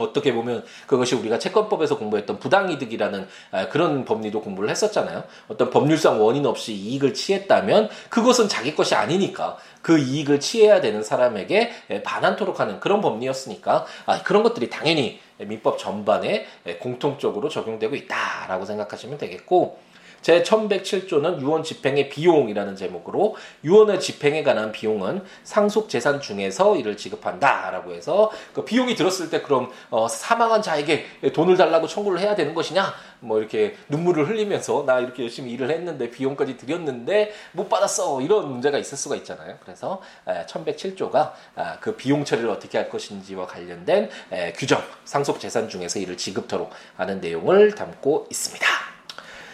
어떻게 0.00 0.32
보면 0.32 0.64
그것이 0.86 1.14
우리가 1.14 1.38
채권법에서 1.38 1.98
공부했던 1.98 2.38
부당이득이라는 2.38 3.28
아, 3.52 3.68
그런 3.68 4.04
법리도 4.04 4.40
공부를 4.40 4.70
했었잖아요. 4.70 5.24
어떤 5.48 5.70
법률상 5.70 6.24
원인 6.24 6.46
없이 6.46 6.72
이익을 6.72 7.14
취했다면 7.14 7.90
그것은 8.08 8.48
자기 8.48 8.74
것이 8.74 8.94
아니니까 8.94 9.56
그 9.82 9.98
이익을 9.98 10.40
취해야 10.40 10.80
되는 10.80 11.02
사람에게 11.02 11.70
반환토록 12.04 12.60
하는 12.60 12.80
그런 12.80 13.00
법리였으니까 13.00 13.86
아, 14.06 14.22
그런 14.22 14.42
것들이 14.42 14.70
당연히 14.70 15.20
민법 15.38 15.78
전반에 15.78 16.46
공통적으로 16.80 17.48
적용되고 17.48 17.94
있다라고 17.94 18.64
생각하시면 18.64 19.18
되겠고 19.18 19.78
제 20.22 20.42
1107조는 20.42 21.40
유언 21.40 21.62
집행의 21.62 22.10
비용이라는 22.10 22.76
제목으로 22.76 23.36
유언의 23.64 24.00
집행에 24.00 24.42
관한 24.42 24.70
비용은 24.72 25.24
상속 25.44 25.88
재산 25.88 26.20
중에서 26.20 26.76
이를 26.76 26.96
지급한다라고 26.96 27.92
해서 27.92 28.30
그 28.52 28.64
비용이 28.64 28.94
들었을 28.94 29.30
때 29.30 29.40
그럼 29.40 29.70
어, 29.90 30.08
사망한 30.08 30.62
자에게 30.62 31.06
돈을 31.32 31.56
달라고 31.56 31.86
청구를 31.86 32.20
해야 32.20 32.34
되는 32.34 32.54
것이냐 32.54 32.92
뭐 33.20 33.38
이렇게 33.38 33.76
눈물을 33.88 34.28
흘리면서 34.28 34.84
나 34.86 34.98
이렇게 35.00 35.22
열심히 35.22 35.52
일을 35.52 35.70
했는데 35.70 36.10
비용까지 36.10 36.56
들였는데 36.56 37.32
못 37.52 37.68
받았어 37.68 38.20
이런 38.20 38.50
문제가 38.50 38.78
있을 38.78 38.96
수가 38.96 39.16
있잖아요. 39.16 39.56
그래서 39.62 40.00
1107조가 40.26 41.32
아, 41.56 41.78
그 41.80 41.96
비용 41.96 42.24
처리를 42.24 42.48
어떻게 42.50 42.78
할 42.78 42.88
것인지와 42.88 43.46
관련된 43.46 44.10
규정 44.56 44.82
상속 45.04 45.40
재산 45.40 45.68
중에서 45.68 45.98
이를 45.98 46.16
지급토록 46.16 46.70
하는 46.96 47.20
내용을 47.20 47.74
담고 47.74 48.26
있습니다. 48.30 48.89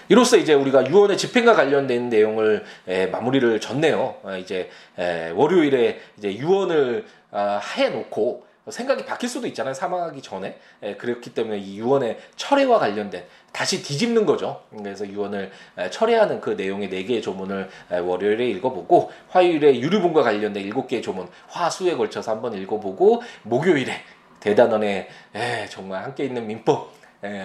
이로써 0.09 0.37
이제 0.37 0.55
우리가 0.55 0.88
유언의 0.88 1.16
집행과 1.16 1.55
관련된 1.55 2.09
내용을 2.09 2.64
에, 2.87 3.07
마무리를 3.07 3.61
졌네요. 3.61 4.16
어, 4.23 4.37
이제 4.37 4.71
에, 4.99 5.31
월요일에 5.31 6.01
이제 6.19 6.35
유언을 6.37 7.05
아, 7.33 7.61
해놓고 7.77 8.47
생각이 8.69 9.05
바뀔 9.05 9.29
수도 9.29 9.47
있잖아요. 9.47 9.75
사망하기 9.75 10.23
전에. 10.23 10.59
에, 10.83 10.97
그렇기 10.97 11.35
때문에 11.35 11.59
이 11.59 11.79
유언의 11.79 12.19
철회와 12.37 12.79
관련된 12.79 13.25
다시 13.53 13.83
뒤집는 13.83 14.27
거죠. 14.27 14.62
그래서 14.77 15.07
유언을 15.07 15.51
철회하는 15.90 16.40
그 16.40 16.51
내용의 16.51 16.90
네 16.90 17.05
개의 17.05 17.23
조문을 17.23 17.71
월요일에 18.03 18.47
읽어보고 18.51 19.11
화요일에 19.31 19.81
유류분과 19.81 20.23
관련된 20.23 20.62
일곱 20.62 20.88
개의 20.88 21.01
조문 21.01 21.27
화수에 21.49 21.95
걸쳐서 21.95 22.33
한번 22.33 22.55
읽어보고 22.55 23.23
목요일에 23.45 23.92
대단원의 24.40 25.09
정말 25.71 26.05
함께 26.05 26.25
있는 26.25 26.47
민법 26.47 26.92
에, 26.92 26.96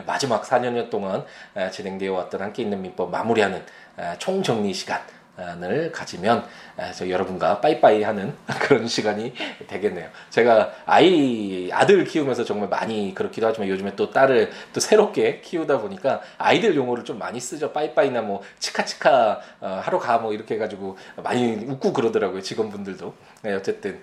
마지막 0.05 0.43
4년여 0.43 0.89
동안 0.89 1.25
에, 1.55 1.69
진행되어 1.69 2.13
왔던 2.13 2.41
함께 2.41 2.63
있는 2.63 2.81
민법 2.81 3.09
마무리하는 3.11 3.63
에, 3.97 4.17
총정리 4.17 4.73
시간 4.73 5.01
을 5.37 5.91
가지면 5.91 6.45
저 6.93 7.09
여러분과 7.09 7.61
빠이빠이 7.61 8.03
하는 8.03 8.35
그런 8.61 8.87
시간이 8.87 9.33
되겠네요. 9.67 10.09
제가 10.29 10.71
아이 10.85 11.69
아들 11.73 12.03
키우면서 12.03 12.43
정말 12.43 12.69
많이 12.69 13.13
그렇기도 13.15 13.47
하지만 13.47 13.67
요즘에 13.69 13.95
또 13.95 14.11
딸을 14.11 14.51
또 14.73 14.79
새롭게 14.79 15.41
키우다 15.41 15.79
보니까 15.79 16.21
아이들 16.37 16.75
용어를 16.75 17.05
좀 17.05 17.17
많이 17.17 17.39
쓰죠. 17.39 17.71
빠이빠이나 17.73 18.21
뭐 18.21 18.41
치카치카 18.59 19.41
어, 19.61 19.81
하러 19.83 19.99
가 19.99 20.21
뭐 20.21 20.33
이렇게 20.33 20.55
해가지고 20.55 20.97
많이 21.17 21.53
웃고 21.65 21.93
그러더라고요. 21.93 22.41
직원분들도. 22.41 23.13
네, 23.43 23.53
어쨌든 23.53 24.01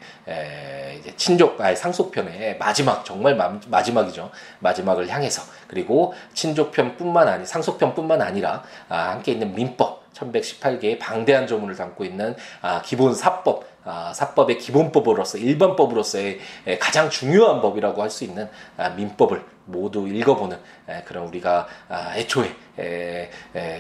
이제 1.02 1.16
친족 1.16 1.60
아니 1.60 1.74
상속편의 1.74 2.58
마지막 2.58 3.04
정말 3.04 3.34
마, 3.34 3.58
마지막이죠 3.66 4.30
마지막을 4.60 5.08
향해서 5.08 5.42
그리고 5.66 6.14
친족편뿐만 6.34 7.28
아니 7.28 7.44
상속편뿐만 7.44 8.22
아니라 8.22 8.62
아, 8.88 9.10
함께 9.10 9.32
있는 9.32 9.54
민법 9.54 10.02
1118개의 10.14 10.98
방대한 10.98 11.46
조문을 11.46 11.74
담고 11.76 12.04
있는 12.04 12.36
아, 12.60 12.82
기본 12.82 13.14
사법 13.14 13.64
아, 13.84 14.12
사법의 14.14 14.58
기본법으로서 14.58 15.38
일반법으로서의 15.38 16.38
에, 16.66 16.78
가장 16.78 17.10
중요한 17.10 17.60
법이라고 17.60 18.00
할 18.00 18.10
수 18.10 18.24
있는 18.24 18.48
아, 18.76 18.90
민법을 18.90 19.44
모두 19.64 20.06
읽어보는 20.06 20.58
에, 20.88 21.02
그런 21.02 21.26
우리가 21.26 21.66
아, 21.88 22.12
애초에 22.14 22.54
에, 22.78 23.30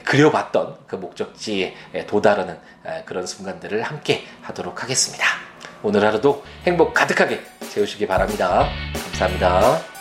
그려봤던 0.04 0.78
그 0.86 0.96
목적지에 0.96 1.74
도달하는 2.06 2.58
그런 3.04 3.26
순간들을 3.26 3.82
함께 3.82 4.24
하도록 4.42 4.82
하겠습니다. 4.82 5.51
오늘 5.82 6.04
하루도 6.04 6.44
행복 6.64 6.94
가득하게 6.94 7.40
채우시기 7.70 8.06
바랍니다. 8.06 8.68
감사합니다. 9.04 9.91